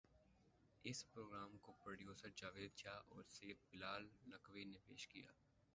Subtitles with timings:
[0.85, 5.31] اس programme کو producer Javed Shah اور Syed Bilal Naqvi نے پیش کیا